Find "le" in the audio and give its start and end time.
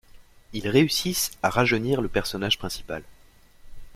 2.01-2.07